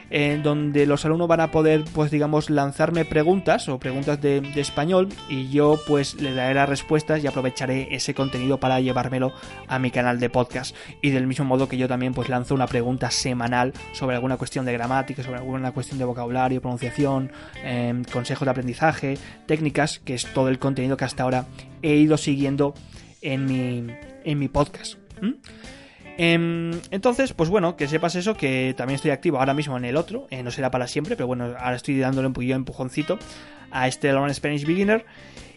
en 0.10 0.44
donde 0.44 0.86
los 0.86 1.06
alumnos 1.06 1.28
van 1.28 1.42
a 1.42 1.52
poder, 1.52 1.84
pues 1.94 2.12
digamos, 2.12 2.50
lanzarme 2.50 3.06
preguntas 3.06 3.70
o 3.70 3.80
preguntas 3.80 4.22
de, 4.22 4.38
español 4.56 5.10
y 5.30 5.50
yo 5.50 5.80
pues 5.88 6.20
le 6.22 6.34
daré 6.34 6.54
las 6.54 6.70
respuestas 6.70 7.24
y 7.24 7.28
aprovecharé 7.28 7.96
ese 7.96 8.14
contenido 8.14 8.60
para 8.60 8.80
llevármelo 8.80 9.34
a 9.68 9.80
mi 9.80 9.92
canal 9.92 10.20
de 10.20 10.30
podcast. 10.30 10.76
Y 11.02 11.12
del 11.12 11.28
mismo 11.28 11.46
modo 11.46 11.68
que 11.68 11.78
yo 11.78 11.88
también 11.88 12.14
pues 12.14 12.30
lanzo 12.30 12.56
una 12.56 12.68
pregunta 12.68 13.12
semanal 13.12 13.74
sobre 13.94 14.16
alguna 14.16 14.38
cuestión 14.38 14.66
de 14.66 14.74
gramática, 14.74 15.24
sobre 15.24 15.38
alguna 15.38 15.72
cuestión 15.72 16.00
de 16.00 16.06
vocabulario, 16.06 16.62
pronunciación, 16.62 17.32
em, 17.64 18.04
consejos 18.04 18.46
de 18.46 18.52
aprendizaje, 18.52 19.18
técnicas, 19.46 20.00
que 20.00 20.16
es 20.16 20.26
todo 20.34 20.50
el 20.50 20.60
contenido 20.60 20.98
que 20.98 21.06
hasta 21.06 21.24
ahora 21.24 21.46
he 21.82 21.96
ido 21.96 22.18
siguiendo 22.18 22.74
en 23.22 23.46
mi, 23.46 23.94
en 24.24 24.40
mi 24.40 24.48
podcast. 24.48 24.98
Entonces, 26.18 27.34
pues 27.34 27.50
bueno, 27.50 27.76
que 27.76 27.88
sepas 27.88 28.16
eso, 28.16 28.36
que 28.36 28.74
también 28.76 28.96
estoy 28.96 29.12
activo 29.12 29.40
ahora 29.40 29.54
mismo 29.54 29.78
en 29.78 29.86
el 29.86 29.96
otro, 29.96 30.28
eh, 30.32 30.42
no 30.42 30.52
será 30.52 30.72
para 30.72 30.88
siempre, 30.88 31.16
pero 31.16 31.28
bueno, 31.28 31.56
ahora 31.60 31.76
estoy 31.76 32.00
dándole 32.00 32.28
un 32.28 32.34
poquillo 32.34 32.54
de 32.54 32.60
empujoncito 32.60 33.20
a 33.72 33.88
este 33.88 34.12
Learn 34.12 34.34
Spanish 34.34 34.66
Beginner. 34.66 35.06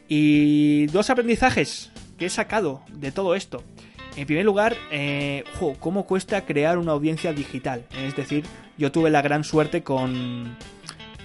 Y 0.08 0.86
dos 0.86 1.08
aprendizajes 1.08 1.90
que 2.18 2.26
he 2.26 2.30
sacado 2.30 2.82
de 2.92 3.12
todo 3.12 3.34
esto. 3.34 3.62
En 4.16 4.26
primer 4.26 4.44
lugar, 4.44 4.76
eh, 4.90 5.44
¿cómo 5.78 6.04
cuesta 6.04 6.44
crear 6.44 6.78
una 6.78 6.92
audiencia 6.92 7.32
digital? 7.32 7.84
Es 7.96 8.16
decir, 8.16 8.44
yo 8.76 8.90
tuve 8.90 9.08
la 9.10 9.22
gran 9.22 9.44
suerte 9.44 9.82
con, 9.82 10.56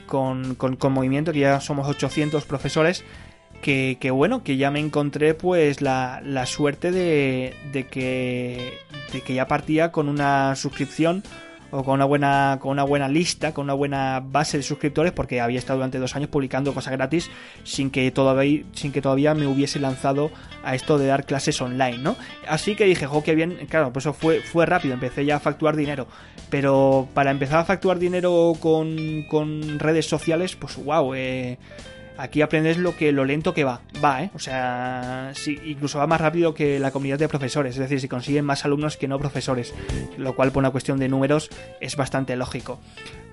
con, 0.06 0.56
con, 0.56 0.76
con 0.76 0.94
Movimiento, 0.94 1.34
que 1.34 1.40
ya 1.40 1.60
somos 1.60 1.88
800 1.88 2.46
profesores, 2.46 3.04
que, 3.66 4.12
bueno, 4.12 4.44
que 4.44 4.58
ya 4.58 4.70
me 4.70 4.80
encontré 4.80 5.34
pues 5.34 5.82
la, 5.82 6.46
suerte 6.46 6.92
de, 6.92 7.56
de, 7.72 7.88
que, 7.88 8.78
de 9.12 9.22
que 9.22 9.34
ya 9.34 9.48
partía 9.48 9.92
con 9.92 10.08
una 10.08 10.56
suscripción 10.56 11.24
o 11.72 11.84
con 11.84 11.96
una 11.96 12.06
buena 12.06 12.60
con 12.62 12.72
una 12.72 12.84
buena 12.84 13.08
lista, 13.08 13.54
con 13.56 13.64
una 13.64 13.74
buena 13.74 14.22
base 14.24 14.58
de 14.58 14.64
suscriptores 14.64 15.12
porque 15.14 15.42
había 15.42 15.58
estado 15.58 15.78
durante 15.78 15.98
dos 15.98 16.16
años 16.16 16.30
publicando 16.30 16.76
cosas 16.76 16.94
gratis 16.94 17.32
sin 17.64 17.90
que 17.90 18.12
todavía 18.12 18.64
sin 18.74 18.92
que 18.92 19.02
todavía 19.02 19.34
me 19.34 19.48
hubiese 19.48 19.80
lanzado 19.80 20.30
a 20.64 20.76
esto 20.76 21.00
de 21.00 21.08
dar 21.08 21.26
clases 21.26 21.60
online, 21.60 21.98
¿no? 21.98 22.16
Así 22.48 22.76
que 22.76 22.86
dije, 22.86 23.08
jo, 23.08 23.24
qué 23.24 23.34
bien, 23.34 23.66
claro, 23.68 23.92
pues 23.92 24.06
eso 24.06 24.14
fue, 24.14 24.42
fue 24.42 24.68
rápido, 24.68 24.94
empecé 24.94 25.26
ya 25.26 25.38
a 25.38 25.40
facturar 25.40 25.76
dinero, 25.76 26.08
pero 26.52 27.08
para 27.16 27.32
empezar 27.32 27.60
a 27.60 27.66
facturar 27.66 27.98
dinero 27.98 28.54
con, 28.60 29.26
con 29.28 29.80
redes 29.80 30.06
sociales, 30.06 30.56
pues 30.56 30.78
wow, 30.78 31.16
eh, 31.16 31.58
Aquí 32.18 32.42
aprendes 32.42 32.78
lo 32.78 32.96
que 32.96 33.12
lo 33.12 33.26
lento 33.26 33.54
que 33.54 33.64
va, 33.64 33.82
va, 34.04 34.24
¿eh? 34.24 34.32
O 34.34 34.40
sea, 34.40 35.34
incluso 35.66 36.00
va 36.00 36.08
más 36.08 36.22
rápido 36.22 36.54
que 36.54 36.80
la 36.80 36.92
comunidad 36.92 37.20
de 37.20 37.28
profesores, 37.28 37.76
es 37.76 37.80
decir, 37.80 38.00
si 38.00 38.08
consiguen 38.08 38.46
más 38.46 38.64
alumnos 38.66 38.98
que 38.98 39.08
no 39.08 39.20
profesores, 39.20 39.74
lo 40.18 40.36
cual 40.36 40.52
por 40.52 40.62
una 40.62 40.72
cuestión 40.72 40.98
de 40.98 41.10
números 41.10 41.50
es 41.82 41.96
bastante 41.96 42.36
lógico 42.36 42.80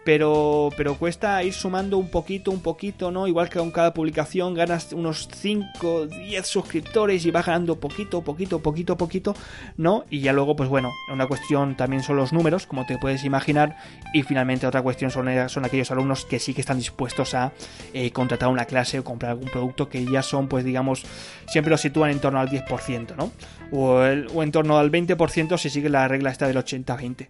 pero, 0.05 0.71
pero 0.77 0.97
cuesta 0.97 1.43
ir 1.43 1.53
sumando 1.53 1.99
un 1.99 2.09
poquito, 2.09 2.51
un 2.51 2.61
poquito, 2.61 3.11
¿no? 3.11 3.27
Igual 3.27 3.49
que 3.49 3.59
con 3.59 3.71
cada 3.71 3.95
publicación 3.95 4.55
ganas 4.55 4.93
unos 4.93 5.29
5, 5.33 6.07
10 6.07 6.47
suscriptores 6.47 7.25
y 7.25 7.31
vas 7.31 7.47
ganando 7.47 7.79
poquito, 7.79 8.23
poquito, 8.23 8.61
poquito, 8.61 8.97
poquito, 8.97 9.35
¿no? 9.77 10.05
Y 10.11 10.21
ya 10.21 10.33
luego, 10.33 10.57
pues 10.57 10.69
bueno, 10.69 10.91
una 11.13 11.27
cuestión 11.27 11.77
también 11.77 12.03
son 12.03 12.17
los 12.17 12.33
números, 12.33 12.67
como 12.67 12.85
te 12.85 12.99
puedes 12.99 13.25
imaginar, 13.25 13.77
y 14.13 14.23
finalmente 14.23 14.67
otra 14.67 14.83
cuestión 14.83 15.11
son, 15.11 15.29
son 15.49 15.65
aquellos 15.65 15.91
alumnos 15.91 16.25
que 16.25 16.39
sí 16.39 16.53
que 16.53 16.61
están 16.61 16.79
dispuestos 16.79 17.35
a 17.35 17.53
eh, 17.95 18.11
contratar 18.11 18.49
una 18.49 18.65
clase 18.65 18.99
o 18.99 19.05
comprar 19.05 19.33
algún 19.33 19.49
producto 19.49 19.89
que 19.89 20.05
ya 20.05 20.23
son, 20.23 20.49
pues 20.49 20.65
digamos, 20.65 21.05
siempre 21.47 21.71
lo 21.71 21.77
sitúan 21.77 22.11
en 22.11 22.21
torno 22.21 22.41
al 22.41 22.49
10%, 22.49 23.15
¿no? 23.17 23.31
O, 23.71 24.01
o 24.01 24.43
en 24.43 24.53
torno 24.53 24.79
al 24.79 24.91
20% 24.91 25.57
si 25.59 25.71
sigue 25.71 25.89
la 25.89 26.09
regla 26.09 26.31
esta 26.31 26.47
del 26.47 26.57
80-20. 26.57 27.29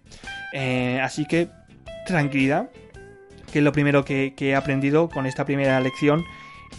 Eh, 0.53 0.99
así 1.01 1.25
que 1.25 1.49
tranquilidad, 2.05 2.69
que 3.51 3.59
es 3.59 3.65
lo 3.65 3.71
primero 3.71 4.03
que, 4.05 4.33
he 4.37 4.55
aprendido 4.55 5.09
con 5.09 5.25
esta 5.25 5.45
primera 5.45 5.79
lección. 5.79 6.23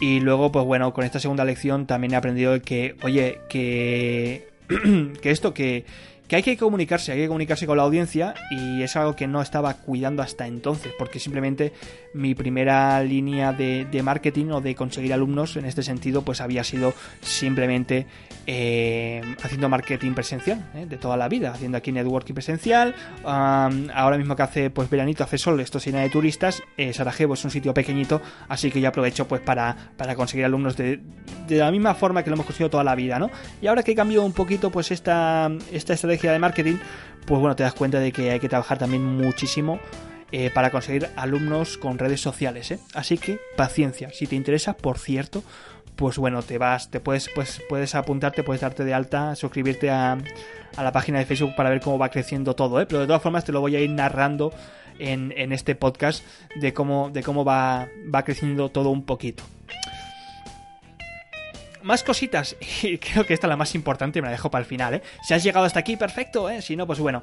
Y 0.00 0.20
luego, 0.20 0.50
pues 0.50 0.64
bueno, 0.64 0.92
con 0.92 1.04
esta 1.04 1.20
segunda 1.20 1.44
lección 1.44 1.86
también 1.86 2.14
he 2.14 2.16
aprendido 2.16 2.60
que, 2.60 2.96
oye, 3.02 3.38
que, 3.48 4.48
que 5.22 5.30
esto, 5.30 5.54
que, 5.54 5.84
que 6.28 6.36
hay 6.36 6.42
que 6.42 6.56
comunicarse, 6.56 7.12
hay 7.12 7.18
que 7.18 7.28
comunicarse 7.28 7.66
con 7.66 7.76
la 7.76 7.82
audiencia 7.82 8.34
y 8.50 8.82
es 8.82 8.96
algo 8.96 9.14
que 9.14 9.26
no 9.26 9.42
estaba 9.42 9.74
cuidando 9.74 10.22
hasta 10.22 10.46
entonces, 10.46 10.92
porque 10.98 11.18
simplemente 11.18 11.72
mi 12.14 12.34
primera 12.34 13.02
línea 13.02 13.52
de, 13.52 14.02
marketing 14.02 14.46
o 14.46 14.60
de 14.60 14.74
conseguir 14.74 15.12
alumnos 15.12 15.56
en 15.56 15.64
este 15.64 15.82
sentido 15.82 16.22
pues 16.22 16.40
había 16.40 16.64
sido 16.64 16.94
simplemente 17.20 18.06
eh, 18.46 19.22
haciendo 19.42 19.68
marketing 19.68 20.12
presencial 20.12 20.70
¿eh? 20.74 20.86
de 20.86 20.96
toda 20.96 21.16
la 21.16 21.28
vida, 21.28 21.52
haciendo 21.52 21.78
aquí 21.78 21.92
networking 21.92 22.34
presencial, 22.34 22.94
ahora 23.24 24.16
mismo 24.16 24.36
que 24.36 24.42
hace 24.42 24.70
pues 24.70 24.88
veranito, 24.88 25.24
hace 25.24 25.38
sol, 25.38 25.60
esto 25.60 25.78
llena 25.78 26.00
de 26.00 26.10
turistas, 26.10 26.62
eh, 26.76 26.92
Sarajevo 26.92 27.34
es 27.34 27.44
un 27.44 27.50
sitio 27.50 27.74
pequeñito, 27.74 28.22
así 28.48 28.70
que 28.70 28.80
yo 28.80 28.88
aprovecho 28.88 29.28
pues 29.28 29.42
para, 29.42 29.92
para 29.96 30.14
conseguir 30.14 30.44
alumnos 30.46 30.76
de, 30.76 31.00
de 31.46 31.58
la 31.58 31.70
misma 31.70 31.94
forma 31.94 32.22
que 32.22 32.30
lo 32.30 32.34
hemos 32.34 32.46
conseguido 32.46 32.70
toda 32.70 32.84
la 32.84 32.94
vida, 32.94 33.18
¿no? 33.18 33.30
Y 33.60 33.66
ahora 33.66 33.82
que 33.82 33.92
he 33.92 33.94
cambiado 33.94 34.24
un 34.24 34.32
poquito 34.32 34.70
pues 34.70 34.90
esta, 34.90 35.50
esta 35.72 35.94
estrategia 35.94 36.13
de 36.22 36.38
marketing, 36.38 36.76
pues 37.26 37.40
bueno, 37.40 37.56
te 37.56 37.62
das 37.62 37.74
cuenta 37.74 37.98
de 38.00 38.12
que 38.12 38.30
hay 38.30 38.40
que 38.40 38.48
trabajar 38.48 38.78
también 38.78 39.04
muchísimo 39.04 39.80
eh, 40.32 40.50
para 40.52 40.70
conseguir 40.70 41.08
alumnos 41.16 41.78
con 41.78 41.98
redes 41.98 42.20
sociales, 42.20 42.70
¿eh? 42.70 42.78
Así 42.94 43.18
que 43.18 43.38
paciencia, 43.56 44.10
si 44.12 44.26
te 44.26 44.36
interesa, 44.36 44.76
por 44.76 44.98
cierto, 44.98 45.42
pues 45.96 46.18
bueno, 46.18 46.42
te 46.42 46.58
vas, 46.58 46.90
te 46.90 47.00
puedes, 47.00 47.28
pues 47.34 47.62
puedes 47.68 47.94
apuntarte, 47.94 48.42
puedes 48.42 48.62
darte 48.62 48.84
de 48.84 48.94
alta, 48.94 49.36
suscribirte 49.36 49.90
a, 49.90 50.18
a 50.76 50.82
la 50.82 50.92
página 50.92 51.18
de 51.18 51.26
Facebook 51.26 51.54
para 51.56 51.70
ver 51.70 51.80
cómo 51.80 51.98
va 51.98 52.08
creciendo 52.08 52.54
todo, 52.54 52.80
¿eh? 52.80 52.86
Pero 52.86 53.00
de 53.00 53.06
todas 53.06 53.22
formas 53.22 53.44
te 53.44 53.52
lo 53.52 53.60
voy 53.60 53.76
a 53.76 53.80
ir 53.80 53.90
narrando 53.90 54.52
en, 54.98 55.32
en 55.36 55.52
este 55.52 55.74
podcast 55.74 56.24
de 56.56 56.72
cómo, 56.72 57.10
de 57.10 57.22
cómo 57.22 57.44
va, 57.44 57.88
va 58.12 58.24
creciendo 58.24 58.70
todo 58.70 58.90
un 58.90 59.04
poquito 59.04 59.44
más 61.84 62.02
cositas. 62.02 62.56
Y 62.82 62.98
creo 62.98 63.24
que 63.24 63.34
esta 63.34 63.46
es 63.46 63.48
la 63.48 63.56
más 63.56 63.74
importante, 63.74 64.20
me 64.20 64.26
la 64.26 64.32
dejo 64.32 64.50
para 64.50 64.62
el 64.62 64.66
final, 64.66 64.94
¿eh? 64.94 65.02
Si 65.22 65.32
has 65.34 65.44
llegado 65.44 65.64
hasta 65.64 65.80
aquí, 65.80 65.96
perfecto, 65.96 66.50
¿eh? 66.50 66.60
Si 66.60 66.76
no, 66.76 66.86
pues 66.86 66.98
bueno. 66.98 67.22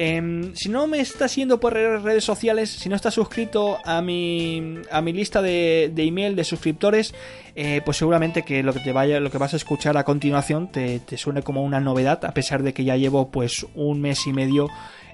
Em, 0.00 0.54
si 0.54 0.68
no 0.68 0.86
me 0.86 1.00
estás 1.00 1.32
siguiendo 1.32 1.58
por 1.58 1.72
redes 1.72 2.22
sociales, 2.22 2.70
si 2.70 2.88
no 2.88 2.94
estás 2.94 3.14
suscrito 3.14 3.78
a 3.84 4.00
mi, 4.00 4.78
a 4.92 5.00
mi 5.00 5.12
lista 5.12 5.42
de, 5.42 5.90
de 5.92 6.04
email 6.04 6.36
de 6.36 6.44
suscriptores, 6.44 7.12
eh, 7.56 7.82
pues 7.84 7.96
seguramente 7.96 8.44
que 8.44 8.62
lo 8.62 8.72
que 8.72 8.78
te 8.78 8.92
vaya, 8.92 9.18
lo 9.18 9.28
que 9.32 9.38
vas 9.38 9.54
a 9.54 9.56
escuchar 9.56 9.96
a 9.96 10.04
continuación 10.04 10.70
te, 10.70 11.00
te 11.00 11.16
suene 11.16 11.42
como 11.42 11.64
una 11.64 11.80
novedad, 11.80 12.24
a 12.24 12.32
pesar 12.32 12.62
de 12.62 12.72
que 12.72 12.84
ya 12.84 12.96
llevo 12.96 13.32
pues 13.32 13.66
un 13.74 14.00
mes 14.00 14.24
y 14.28 14.32
medio 14.32 14.68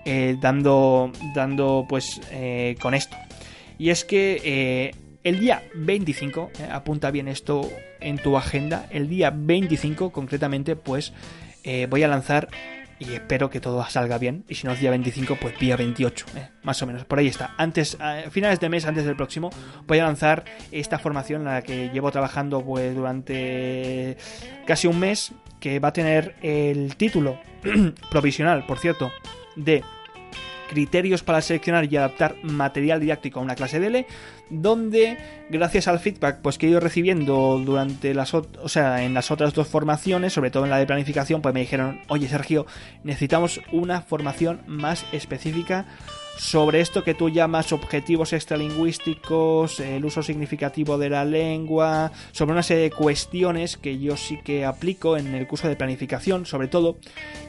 eh, 0.05 0.37
dando, 0.39 1.11
dando 1.35 1.87
pues 1.89 2.21
eh, 2.31 2.77
con 2.79 2.93
esto. 2.93 3.17
Y 3.79 3.89
es 3.89 4.05
que 4.05 4.93
el 5.25 5.41
día 5.41 5.63
25, 5.75 6.51
eh, 6.59 6.69
apunta 6.71 7.11
bien 7.11 7.29
esto 7.29 7.69
en 8.01 8.19
tu 8.19 8.37
agenda, 8.37 8.87
el 8.91 9.09
día 9.09 9.33
25 9.35 10.13
concretamente, 10.13 10.77
pues 10.77 11.13
eh, 11.65 11.87
voy 11.89 12.03
a 12.03 12.09
lanzar 12.09 12.49
y 12.99 13.15
espero 13.15 13.51
que 13.51 13.61
todo 13.61 13.85
salga 13.89 14.19
bien. 14.19 14.45
Y 14.49 14.55
si 14.55 14.67
no 14.67 14.73
es 14.73 14.81
día 14.81 14.91
25, 14.91 15.37
pues 15.41 15.59
día 15.59 15.77
28, 15.77 16.27
eh, 16.37 16.49
más 16.63 16.81
o 16.83 16.87
menos. 16.87 17.05
Por 17.05 17.19
ahí 17.19 17.27
está. 17.27 17.55
Antes, 17.57 17.99
a 18.01 18.31
finales 18.31 18.61
de 18.61 18.69
mes, 18.69 18.85
antes 18.85 19.05
del 19.05 19.17
próximo, 19.17 19.51
voy 19.87 19.99
a 19.99 20.05
lanzar 20.05 20.45
esta 20.71 20.99
formación 20.99 21.41
en 21.41 21.47
la 21.47 21.63
que 21.63 21.89
llevo 21.89 22.13
trabajando 22.13 22.63
pues 22.63 22.95
durante 22.95 24.17
casi 24.67 24.87
un 24.87 25.01
mes, 25.01 25.33
que 25.59 25.81
va 25.81 25.89
a 25.89 25.93
tener 25.93 26.37
el 26.43 26.97
título 26.97 27.41
provisional, 28.11 28.67
por 28.67 28.79
cierto, 28.79 29.11
de 29.57 29.83
criterios 30.69 31.23
para 31.23 31.41
seleccionar 31.41 31.93
y 31.93 31.97
adaptar 31.97 32.37
material 32.43 33.01
didáctico 33.01 33.41
a 33.41 33.43
una 33.43 33.55
clase 33.55 33.81
de 33.81 33.87
L, 33.87 34.07
donde 34.51 35.19
gracias 35.51 35.89
al 35.89 36.01
feedback 36.01 36.41
pues 36.41 36.59
que 36.59 36.67
he 36.67 36.71
ido 36.71 36.81
recibiendo 36.81 37.61
durante 37.65 38.15
las 38.15 38.35
o 38.35 38.69
sea, 38.69 39.05
en 39.05 39.15
las 39.15 39.31
otras 39.31 39.55
dos 39.55 39.69
formaciones, 39.69 40.33
sobre 40.33 40.51
todo 40.51 40.65
en 40.65 40.71
la 40.71 40.79
de 40.79 40.87
planificación, 40.87 41.43
pues 41.43 41.55
me 41.55 41.61
dijeron, 41.61 42.01
"Oye, 42.09 42.29
Sergio, 42.29 42.67
necesitamos 43.03 43.61
una 43.73 44.03
formación 44.03 44.61
más 44.67 45.05
específica 45.13 45.87
sobre 46.37 46.81
esto 46.81 47.05
que 47.05 47.15
tú 47.15 47.29
llamas 47.29 47.73
objetivos 47.73 48.33
extralingüísticos, 48.33 49.81
el 49.81 50.05
uso 50.05 50.23
significativo 50.23 50.99
de 50.99 51.11
la 51.11 51.25
lengua, 51.25 52.13
sobre 52.33 52.53
una 52.53 52.63
serie 52.63 52.85
de 52.85 52.91
cuestiones 52.91 53.77
que 53.77 53.99
yo 53.99 54.17
sí 54.17 54.39
que 54.43 54.65
aplico 54.65 55.17
en 55.17 55.35
el 55.35 55.47
curso 55.47 55.69
de 55.69 55.77
planificación, 55.77 56.47
sobre 56.47 56.69
todo, 56.69 56.97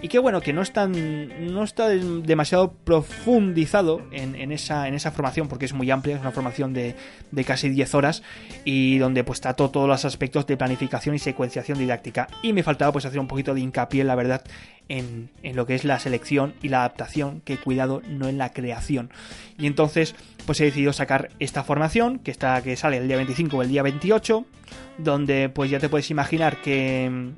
y 0.01 0.07
que 0.07 0.19
bueno, 0.19 0.41
que 0.41 0.53
no 0.53 0.61
están, 0.61 1.53
no 1.53 1.63
está 1.63 1.89
demasiado 1.89 2.73
profundizado 2.73 4.01
en, 4.11 4.51
esa, 4.51 4.87
en 4.87 4.93
esa 4.93 5.11
formación, 5.11 5.47
porque 5.47 5.65
es 5.65 5.73
muy 5.73 5.89
amplia, 5.91 6.15
es 6.15 6.21
una 6.21 6.31
formación 6.31 6.73
de, 6.73 6.95
de 7.31 7.43
casi 7.43 7.69
10 7.69 7.95
horas, 7.95 8.23
y 8.63 8.97
donde 8.97 9.23
pues 9.23 9.41
trato 9.41 9.69
todos 9.71 9.87
los 9.87 10.05
aspectos 10.05 10.45
de 10.47 10.57
planificación 10.57 11.15
y 11.15 11.19
secuenciación 11.19 11.77
didáctica. 11.77 12.27
Y 12.43 12.53
me 12.53 12.63
faltaba 12.63 12.91
pues 12.91 13.05
hacer 13.05 13.19
un 13.19 13.27
poquito 13.27 13.53
de 13.53 13.61
hincapié, 13.61 14.03
la 14.03 14.15
verdad, 14.15 14.43
en, 14.89 15.29
lo 15.43 15.65
que 15.65 15.75
es 15.75 15.83
la 15.83 15.99
selección 15.99 16.53
y 16.61 16.69
la 16.69 16.79
adaptación, 16.79 17.41
que 17.41 17.57
cuidado, 17.57 18.01
no 18.07 18.27
en 18.27 18.37
la 18.37 18.53
creación. 18.53 19.09
Y 19.57 19.67
entonces, 19.67 20.15
pues 20.45 20.59
he 20.61 20.65
decidido 20.65 20.93
sacar 20.93 21.29
esta 21.39 21.63
formación, 21.63 22.19
que 22.19 22.31
está, 22.31 22.61
que 22.61 22.75
sale 22.75 22.97
el 22.97 23.07
día 23.07 23.17
25 23.17 23.57
o 23.57 23.61
el 23.61 23.69
día 23.69 23.83
28, 23.83 24.45
donde 24.97 25.49
pues 25.49 25.69
ya 25.69 25.79
te 25.79 25.89
puedes 25.89 26.09
imaginar 26.11 26.61
que, 26.61 27.31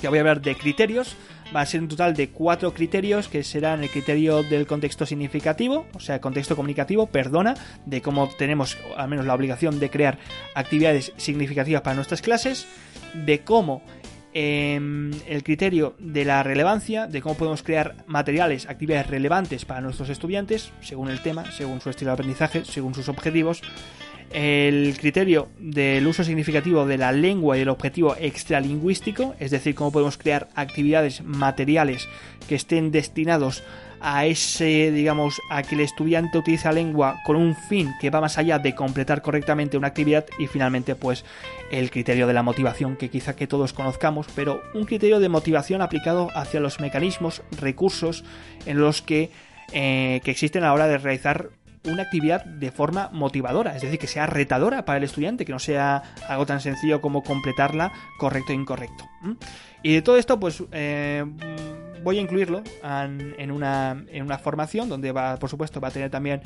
que 0.00 0.08
voy 0.08 0.18
a 0.18 0.20
hablar 0.22 0.40
de 0.40 0.54
criterios. 0.56 1.16
Va 1.54 1.62
a 1.62 1.66
ser 1.66 1.80
un 1.80 1.88
total 1.88 2.14
de 2.14 2.28
cuatro 2.28 2.74
criterios 2.74 3.28
que 3.28 3.42
serán 3.42 3.82
el 3.82 3.88
criterio 3.88 4.42
del 4.42 4.66
contexto 4.66 5.06
significativo, 5.06 5.86
o 5.94 6.00
sea, 6.00 6.20
contexto 6.20 6.54
comunicativo, 6.54 7.06
perdona, 7.06 7.54
de 7.86 8.02
cómo 8.02 8.28
tenemos 8.28 8.76
al 8.98 9.08
menos 9.08 9.24
la 9.24 9.32
obligación 9.32 9.80
de 9.80 9.88
crear 9.88 10.18
actividades 10.54 11.12
significativas 11.16 11.80
para 11.80 11.96
nuestras 11.96 12.20
clases, 12.20 12.66
de 13.14 13.40
cómo 13.40 13.82
Em, 14.34 15.10
el 15.26 15.42
criterio 15.42 15.94
de 15.98 16.24
la 16.24 16.42
relevancia, 16.42 17.06
de 17.06 17.22
cómo 17.22 17.34
podemos 17.34 17.62
crear 17.62 18.04
materiales, 18.06 18.68
actividades 18.68 19.06
relevantes 19.06 19.64
para 19.64 19.80
nuestros 19.80 20.10
estudiantes, 20.10 20.70
según 20.82 21.08
el 21.08 21.22
tema, 21.22 21.50
según 21.50 21.80
su 21.80 21.88
estilo 21.88 22.10
de 22.10 22.14
aprendizaje, 22.14 22.64
según 22.64 22.94
sus 22.94 23.08
objetivos. 23.08 23.62
El 24.30 24.94
criterio 24.98 25.48
del 25.58 26.06
uso 26.06 26.22
significativo 26.22 26.84
de 26.84 26.98
la 26.98 27.12
lengua 27.12 27.56
y 27.56 27.62
el 27.62 27.70
objetivo 27.70 28.14
extralingüístico, 28.20 29.34
es 29.40 29.50
decir, 29.50 29.74
cómo 29.74 29.90
podemos 29.90 30.18
crear 30.18 30.48
actividades 30.54 31.22
materiales 31.22 32.06
que 32.46 32.54
estén 32.54 32.90
destinados 32.90 33.62
a 33.62 33.87
ese, 34.00 34.90
digamos, 34.92 35.40
a 35.50 35.62
que 35.62 35.74
el 35.74 35.80
estudiante 35.80 36.38
utilice 36.38 36.68
la 36.68 36.72
lengua 36.72 37.20
con 37.24 37.36
un 37.36 37.54
fin 37.54 37.94
que 38.00 38.10
va 38.10 38.20
más 38.20 38.38
allá 38.38 38.58
de 38.58 38.74
completar 38.74 39.22
correctamente 39.22 39.76
una 39.76 39.88
actividad 39.88 40.26
y 40.38 40.46
finalmente 40.46 40.94
pues 40.94 41.24
el 41.70 41.90
criterio 41.90 42.26
de 42.26 42.32
la 42.32 42.42
motivación 42.42 42.96
que 42.96 43.10
quizá 43.10 43.34
que 43.34 43.46
todos 43.46 43.72
conozcamos, 43.72 44.26
pero 44.34 44.62
un 44.74 44.84
criterio 44.84 45.20
de 45.20 45.28
motivación 45.28 45.82
aplicado 45.82 46.28
hacia 46.34 46.60
los 46.60 46.80
mecanismos, 46.80 47.42
recursos 47.60 48.24
en 48.66 48.80
los 48.80 49.02
que, 49.02 49.30
eh, 49.72 50.20
que 50.24 50.30
existen 50.30 50.62
a 50.62 50.68
la 50.68 50.74
hora 50.74 50.86
de 50.86 50.98
realizar 50.98 51.50
una 51.84 52.02
actividad 52.02 52.44
de 52.44 52.70
forma 52.70 53.08
motivadora, 53.12 53.76
es 53.76 53.82
decir, 53.82 53.98
que 53.98 54.06
sea 54.06 54.26
retadora 54.26 54.84
para 54.84 54.98
el 54.98 55.04
estudiante, 55.04 55.44
que 55.44 55.52
no 55.52 55.58
sea 55.58 56.02
algo 56.28 56.46
tan 56.46 56.60
sencillo 56.60 57.00
como 57.00 57.22
completarla 57.22 57.92
correcto 58.18 58.52
e 58.52 58.56
incorrecto. 58.56 59.08
Y 59.82 59.94
de 59.94 60.02
todo 60.02 60.16
esto, 60.16 60.40
pues 60.40 60.62
eh, 60.72 61.24
voy 62.02 62.18
a 62.18 62.20
incluirlo 62.20 62.62
en, 62.82 63.50
una, 63.50 64.04
en 64.08 64.22
una 64.22 64.38
formación 64.38 64.88
donde 64.88 65.12
va, 65.12 65.36
por 65.36 65.50
supuesto, 65.50 65.80
va 65.80 65.88
a 65.88 65.90
tener 65.90 66.10
también 66.10 66.42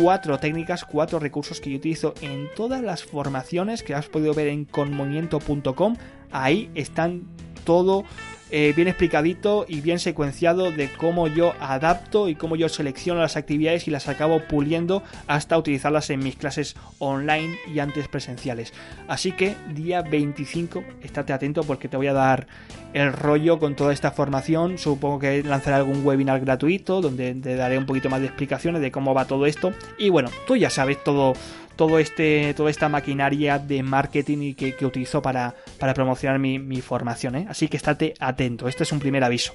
cuatro 0.00 0.38
técnicas, 0.38 0.84
cuatro 0.84 1.18
recursos 1.18 1.60
que 1.60 1.70
yo 1.70 1.78
utilizo 1.78 2.14
en 2.20 2.48
todas 2.56 2.82
las 2.82 3.04
formaciones 3.04 3.82
que 3.82 3.94
has 3.94 4.08
podido 4.08 4.34
ver 4.34 4.48
en 4.48 4.64
conmovimiento.com. 4.64 5.96
Ahí 6.30 6.70
están 6.74 7.24
todo 7.64 8.04
eh, 8.50 8.72
bien 8.74 8.88
explicadito 8.88 9.64
y 9.68 9.80
bien 9.80 9.98
secuenciado 9.98 10.72
de 10.72 10.90
cómo 10.90 11.28
yo 11.28 11.54
adapto 11.60 12.28
y 12.28 12.34
cómo 12.34 12.56
yo 12.56 12.68
selecciono 12.68 13.20
las 13.20 13.36
actividades 13.36 13.86
y 13.86 13.90
las 13.90 14.08
acabo 14.08 14.40
puliendo 14.40 15.02
hasta 15.26 15.56
utilizarlas 15.56 16.10
en 16.10 16.20
mis 16.20 16.36
clases 16.36 16.76
online 16.98 17.58
y 17.72 17.78
antes 17.78 18.08
presenciales. 18.08 18.72
Así 19.08 19.32
que 19.32 19.54
día 19.74 20.02
25, 20.02 20.84
estate 21.02 21.32
atento 21.32 21.62
porque 21.64 21.88
te 21.88 21.96
voy 21.96 22.08
a 22.08 22.12
dar 22.12 22.46
el 22.92 23.12
rollo 23.12 23.58
con 23.58 23.76
toda 23.76 23.92
esta 23.92 24.10
formación. 24.10 24.78
Supongo 24.78 25.20
que 25.20 25.42
lanzaré 25.42 25.76
algún 25.76 26.04
webinar 26.04 26.40
gratuito 26.40 27.00
donde 27.00 27.34
te 27.34 27.54
daré 27.56 27.78
un 27.78 27.86
poquito 27.86 28.10
más 28.10 28.20
de 28.20 28.26
explicaciones 28.26 28.82
de 28.82 28.90
cómo 28.90 29.14
va 29.14 29.26
todo 29.26 29.46
esto. 29.46 29.72
Y 29.98 30.10
bueno, 30.10 30.30
tú 30.46 30.56
ya 30.56 30.70
sabes 30.70 31.02
todo 31.04 31.34
todo 31.76 31.98
este, 31.98 32.54
toda 32.54 32.70
esta 32.70 32.88
maquinaria 32.88 33.58
de 33.58 33.82
marketing 33.82 34.54
que, 34.54 34.74
que 34.76 34.86
utilizo 34.86 35.22
para, 35.22 35.54
para 35.78 35.94
promocionar 35.94 36.38
mi, 36.38 36.80
formación. 36.80 37.36
¿eh? 37.36 37.46
Así 37.48 37.68
que 37.68 37.76
estate 37.76 38.14
atento, 38.18 38.68
este 38.68 38.82
es 38.84 38.92
un 38.92 39.00
primer 39.00 39.24
aviso. 39.24 39.54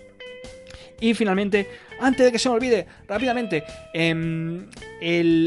Y 0.99 1.13
finalmente, 1.13 1.67
antes 1.99 2.25
de 2.25 2.31
que 2.31 2.39
se 2.39 2.47
me 2.47 2.55
olvide, 2.55 2.87
rápidamente, 3.07 3.63
em, 3.93 4.65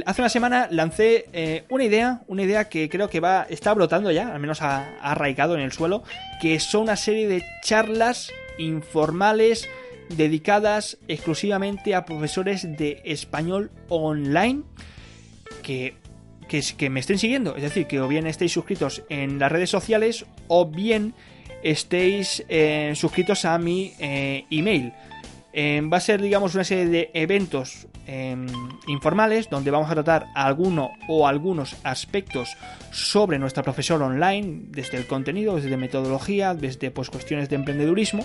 hace 0.04 0.20
una 0.20 0.28
semana 0.28 0.68
lancé 0.70 1.26
eh, 1.32 1.64
una 1.70 1.84
idea, 1.84 2.20
una 2.26 2.42
idea 2.42 2.68
que 2.68 2.88
creo 2.88 3.08
que 3.08 3.20
va, 3.20 3.46
está 3.48 3.72
brotando 3.72 4.10
ya, 4.10 4.28
al 4.28 4.40
menos 4.40 4.60
ha, 4.60 4.98
ha 5.00 5.12
arraigado 5.12 5.54
en 5.54 5.62
el 5.62 5.72
suelo, 5.72 6.02
que 6.40 6.60
son 6.60 6.82
una 6.82 6.96
serie 6.96 7.26
de 7.28 7.44
charlas 7.62 8.30
informales 8.58 9.68
dedicadas 10.10 10.98
exclusivamente 11.08 11.94
a 11.94 12.04
profesores 12.04 12.76
de 12.76 13.00
español 13.04 13.70
online 13.88 14.62
que 15.62 15.96
que, 16.48 16.90
me 16.90 17.00
estén 17.00 17.18
siguiendo. 17.18 17.54
Es 17.54 17.62
decir, 17.62 17.86
que 17.86 18.00
o 18.00 18.08
bien 18.08 18.26
estéis 18.26 18.52
suscritos 18.52 19.02
en 19.08 19.38
las 19.38 19.52
redes 19.52 19.70
sociales 19.70 20.26
o 20.48 20.66
bien 20.66 21.14
estéis 21.62 22.44
eh, 22.48 22.92
suscritos 22.94 23.44
a 23.44 23.58
mi 23.58 23.92
eh, 23.98 24.44
email. 24.50 24.92
va 25.92 25.96
a 25.96 26.00
ser, 26.00 26.20
digamos, 26.22 26.54
una 26.54 26.64
serie 26.64 26.86
de 26.86 27.10
eventos 27.14 27.88
em, 28.06 28.46
informales 28.86 29.50
donde 29.50 29.70
vamos 29.70 29.90
a 29.90 29.94
tratar 29.94 30.26
alguno 30.34 30.90
o 31.08 31.26
algunos 31.26 31.76
aspectos 31.84 32.56
sobre 32.90 33.38
nuestra 33.38 33.62
profesora 33.62 34.06
online, 34.06 34.66
desde 34.68 34.96
el 34.96 35.06
contenido, 35.06 35.56
desde 35.56 35.76
metodología, 35.76 36.54
desde 36.54 36.90
pues, 36.90 37.10
cuestiones 37.10 37.48
de 37.48 37.56
emprendedurismo. 37.56 38.24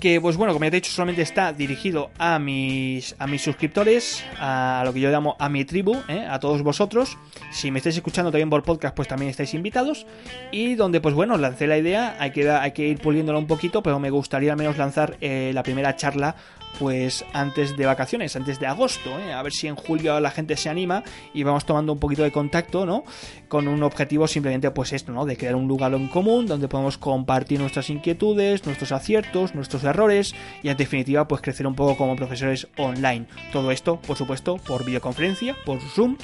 Que 0.00 0.20
pues 0.20 0.36
bueno, 0.36 0.52
como 0.52 0.64
ya 0.64 0.70
te 0.70 0.76
he 0.76 0.80
dicho, 0.80 0.92
solamente 0.92 1.22
está 1.22 1.52
dirigido 1.52 2.10
a 2.18 2.38
mis, 2.38 3.16
a 3.18 3.26
mis 3.26 3.42
suscriptores, 3.42 4.22
a 4.38 4.82
lo 4.84 4.92
que 4.92 5.00
yo 5.00 5.10
llamo 5.10 5.36
a 5.38 5.48
mi 5.48 5.64
tribu, 5.64 5.96
¿eh? 6.08 6.26
a 6.28 6.38
todos 6.38 6.62
vosotros. 6.62 7.16
Si 7.50 7.70
me 7.70 7.78
estáis 7.78 7.96
escuchando 7.96 8.30
también 8.30 8.50
por 8.50 8.62
podcast, 8.62 8.94
pues 8.94 9.08
también 9.08 9.30
estáis 9.30 9.54
invitados. 9.54 10.06
Y 10.52 10.74
donde 10.74 11.00
pues 11.00 11.14
bueno, 11.14 11.38
lancé 11.38 11.66
la 11.66 11.78
idea, 11.78 12.16
hay 12.18 12.30
que, 12.32 12.48
hay 12.50 12.72
que 12.72 12.86
ir 12.86 12.98
puliéndola 12.98 13.38
un 13.38 13.46
poquito, 13.46 13.82
pero 13.82 13.98
me 13.98 14.10
gustaría 14.10 14.52
al 14.52 14.58
menos 14.58 14.76
lanzar 14.76 15.16
eh, 15.20 15.52
la 15.54 15.62
primera 15.62 15.96
charla 15.96 16.36
pues 16.78 17.24
antes 17.32 17.76
de 17.76 17.86
vacaciones, 17.86 18.36
antes 18.36 18.58
de 18.58 18.66
agosto, 18.66 19.18
¿eh? 19.18 19.32
a 19.32 19.42
ver 19.42 19.52
si 19.52 19.66
en 19.66 19.76
julio 19.76 20.18
la 20.20 20.30
gente 20.30 20.56
se 20.56 20.68
anima 20.68 21.02
y 21.34 21.42
vamos 21.42 21.64
tomando 21.64 21.92
un 21.92 21.98
poquito 21.98 22.22
de 22.22 22.32
contacto, 22.32 22.86
¿no? 22.86 23.04
Con 23.48 23.68
un 23.68 23.82
objetivo 23.82 24.26
simplemente 24.26 24.70
pues 24.70 24.92
esto, 24.92 25.12
¿no? 25.12 25.24
De 25.24 25.36
crear 25.36 25.54
un 25.54 25.68
lugar 25.68 25.94
en 25.94 26.08
común 26.08 26.46
donde 26.46 26.68
podemos 26.68 26.98
compartir 26.98 27.60
nuestras 27.60 27.90
inquietudes, 27.90 28.66
nuestros 28.66 28.92
aciertos, 28.92 29.54
nuestros 29.54 29.84
errores 29.84 30.34
y 30.62 30.68
en 30.68 30.76
definitiva 30.76 31.28
pues 31.28 31.42
crecer 31.42 31.66
un 31.66 31.74
poco 31.74 31.96
como 31.96 32.16
profesores 32.16 32.68
online. 32.76 33.26
Todo 33.52 33.70
esto, 33.70 34.00
por 34.00 34.16
supuesto, 34.16 34.56
por 34.56 34.84
videoconferencia, 34.84 35.56
por 35.64 35.80
Zoom. 35.80 36.16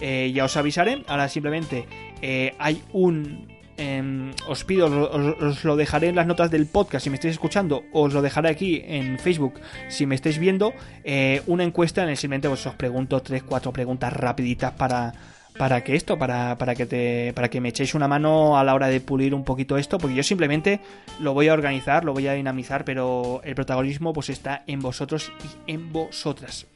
Eh, 0.00 0.32
ya 0.34 0.44
os 0.44 0.56
avisaré. 0.56 1.04
Ahora 1.06 1.28
simplemente 1.28 1.86
eh, 2.22 2.54
hay 2.58 2.82
un 2.92 3.51
Em, 3.78 4.32
os 4.48 4.64
pido, 4.64 4.86
os, 4.86 5.64
lo 5.64 5.76
dejaré 5.76 6.08
en 6.08 6.16
las 6.16 6.26
notas 6.26 6.50
del 6.50 6.66
podcast 6.66 7.04
si 7.04 7.10
me 7.10 7.16
estáis 7.16 7.32
escuchando, 7.32 7.84
os 7.92 8.12
lo 8.12 8.20
dejaré 8.20 8.50
aquí 8.50 8.82
en 8.84 9.18
Facebook 9.18 9.54
si 9.88 10.04
me 10.04 10.14
estáis 10.14 10.38
viendo, 10.38 10.74
eh, 11.04 11.40
una 11.46 11.64
encuesta 11.64 12.02
en 12.02 12.10
el 12.10 12.18
simplemente 12.18 12.48
os 12.48 12.66
pregunto 12.76 13.22
3-4 13.22 13.72
preguntas 13.72 14.12
rapiditas 14.12 14.72
para, 14.72 15.14
para 15.56 15.82
que 15.82 15.96
esto, 15.96 16.18
para, 16.18 16.58
para, 16.58 16.74
que 16.74 16.86
te, 16.86 17.32
para 17.34 17.48
que 17.48 17.60
me 17.60 17.70
echéis 17.70 17.94
una 17.94 18.08
mano 18.08 18.58
a 18.58 18.64
la 18.64 18.74
hora 18.74 18.88
de 18.88 19.00
pulir 19.00 19.34
un 19.34 19.44
poquito 19.44 19.78
esto, 19.78 19.98
porque 19.98 20.16
yo 20.16 20.22
simplemente 20.22 20.80
lo 21.18 21.32
voy 21.32 21.48
a 21.48 21.54
organizar, 21.54 22.04
lo 22.04 22.12
voy 22.12 22.26
a 22.26 22.34
dinamizar, 22.34 22.84
pero 22.84 23.40
el 23.44 23.54
protagonismo 23.54 24.12
pues 24.12 24.28
está 24.30 24.64
en 24.66 24.80
vosotros 24.80 25.32
y 25.66 25.72
en 25.72 25.92
vosotras. 25.92 26.66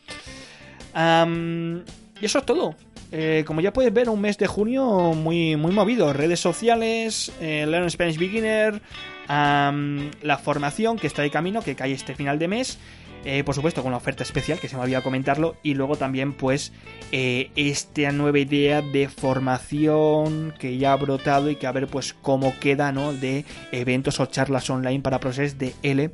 y 0.95 2.25
eso 2.25 2.39
es 2.39 2.47
todo. 2.47 2.75
Eh, 3.19 3.45
como 3.47 3.63
ya 3.63 3.73
puedes 3.73 3.95
ver, 3.95 4.11
un 4.11 4.21
mes 4.21 4.37
de 4.37 4.47
junio 4.47 4.85
muy, 5.15 5.57
muy 5.57 5.73
movido. 5.73 6.13
Redes 6.13 6.39
sociales, 6.39 7.33
eh, 7.41 7.65
Learn 7.67 7.91
Spanish 7.91 8.19
Beginner, 8.19 8.83
la 9.27 10.39
formación 10.39 10.99
que 10.99 11.07
está 11.07 11.23
de 11.23 11.31
camino, 11.31 11.63
que 11.63 11.75
cae 11.75 11.93
este 11.93 12.15
final 12.15 12.39
de 12.39 12.49
mes. 12.49 12.79
Eh, 13.25 13.43
por 13.43 13.55
supuesto, 13.55 13.81
con 13.81 13.89
una 13.89 13.97
oferta 13.97 14.23
especial 14.23 14.61
que 14.61 14.69
se 14.69 14.77
me 14.77 14.83
había 14.83 15.01
comentarlo. 15.01 15.57
Y 15.63 15.73
luego 15.73 15.97
también, 15.97 16.35
pues, 16.35 16.75
esta 17.11 18.13
nueva 18.13 18.39
idea 18.39 18.83
de 18.83 19.09
formación 19.09 20.53
que 20.59 20.77
ya 20.77 20.93
ha 20.93 20.97
brotado 20.97 21.49
y 21.49 21.57
que 21.57 21.67
a 21.67 21.73
ver, 21.73 21.87
pues, 21.87 22.13
cómo 22.13 22.53
queda, 22.61 22.93
¿no? 22.93 23.15
De 23.15 23.47
eventos 23.73 24.21
o 24.21 24.27
charlas 24.27 24.69
online 24.69 25.01
para 25.01 25.21
procesos 25.21 25.57
de 25.57 25.73
L 25.83 26.11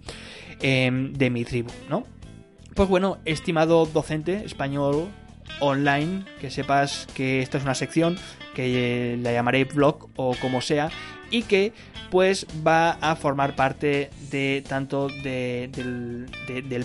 em, 0.61 1.13
de 1.15 1.31
mi 1.31 1.45
tribu, 1.45 1.73
¿no? 1.91 2.05
Pues 2.75 2.89
bueno, 2.89 3.19
estimado 3.25 3.85
docente 3.87 4.45
español 4.47 5.09
online, 5.63 6.25
que 6.41 6.51
sepas 6.51 7.07
que 7.15 7.41
esta 7.41 7.57
es 7.57 7.65
una 7.65 7.75
sección 7.75 8.19
que 8.55 9.17
la 9.23 9.33
llamaré 9.33 9.65
blog 9.65 10.11
o 10.17 10.35
como 10.35 10.61
sea 10.61 10.91
y 11.31 11.45
que 11.45 11.73
pues 12.13 12.47
va 12.65 12.99
a 13.01 13.17
formar 13.17 13.57
parte 13.57 14.11
de 14.31 14.63
tanto 14.69 15.09
del, 15.09 16.27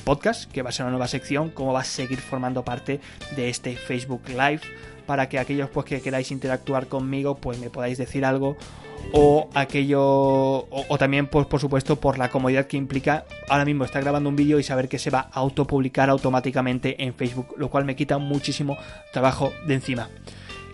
podcast, 0.05 0.50
que 0.50 0.62
va 0.62 0.69
a 0.69 0.72
ser 0.72 0.86
una 0.86 0.91
nueva 0.91 1.10
sección, 1.10 1.50
como 1.50 1.74
va 1.74 1.81
a 1.81 1.84
seguir 1.84 2.19
formando 2.22 2.63
parte 2.63 3.01
de 3.36 3.50
este 3.50 3.75
Facebook 3.75 4.22
Live 4.29 4.62
para 5.05 5.27
que 5.27 5.38
aquellos 5.38 5.69
pues 5.69 5.86
que 5.86 6.01
queráis 6.01 6.31
interactuar 6.31 6.88
conmigo 6.88 7.36
pues 7.36 7.60
me 7.60 7.69
podáis 7.69 7.98
decir 7.98 8.24
algo 8.24 8.55
o 9.12 9.50
aquello 9.53 10.00
o, 10.01 10.98
también 10.98 11.27
pues 11.27 11.46
por 11.46 11.60
supuesto 11.60 11.98
por 11.98 12.17
la 12.17 12.29
comodidad 12.29 12.65
que 12.67 12.77
implica. 12.77 13.25
Ahora 13.50 13.65
mismo 13.65 13.84
estar 13.84 14.01
grabando 14.01 14.29
un 14.29 14.38
vídeo 14.38 14.60
y 14.60 14.63
saber 14.63 14.88
que 14.88 14.98
se 14.98 15.10
va 15.10 15.29
a 15.34 15.39
autopublicar 15.39 16.10
automáticamente 16.10 17.03
en 17.03 17.13
Facebook 17.13 17.53
lo 17.57 17.69
cual 17.69 17.84
me 17.84 17.98
quita 17.98 18.17
muchísimo 18.17 18.77
trabajo 19.12 19.51
de 19.67 19.74
encima 19.74 20.07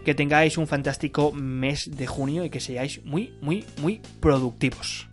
que 0.04 0.16
tengáis 0.16 0.58
un 0.58 0.68
fantástico 0.68 1.32
mes 1.32 1.90
de 1.90 2.08
junio 2.08 2.46
y 2.46 2.50
que 2.50 2.60
seáis 2.60 3.04
muy 3.06 3.34
muy 3.42 3.66
muy 3.82 4.02
productivos 4.20 5.08